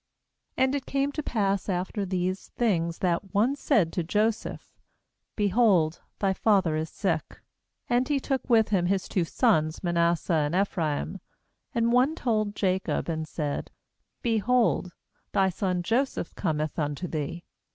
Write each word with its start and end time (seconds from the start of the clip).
AQ 0.57 0.63
And 0.63 0.73
it 0.73 0.85
came 0.87 1.11
to 1.11 1.21
pass 1.21 1.69
after 1.69 2.07
these 2.07 2.47
things, 2.57 2.97
that 3.05 3.35
one 3.35 3.55
said 3.55 3.93
to 3.93 4.03
Joseph: 4.03 4.79
'Behold, 5.35 6.01
thy 6.17 6.33
father 6.33 6.75
is 6.75 6.89
sick.' 6.89 7.39
And 7.87 8.07
he 8.07 8.19
took 8.19 8.49
with 8.49 8.69
him 8.69 8.87
his 8.87 9.07
two 9.07 9.23
sons, 9.23 9.83
Manasseh 9.83 10.33
and 10.33 10.55
Ephraim. 10.55 11.19
2And 11.75 11.91
one 11.91 12.15
told 12.15 12.55
Jacob, 12.55 13.09
and 13.09 13.27
said: 13.27 13.69
'Behold, 14.23 14.91
thy 15.33 15.49
son 15.49 15.83
Joseph 15.83 16.33
cometh 16.33 16.79
unto 16.79 17.07
thee.' 17.07 17.43